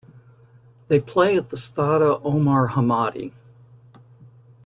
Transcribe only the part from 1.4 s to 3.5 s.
the Stade Omar Hamadi.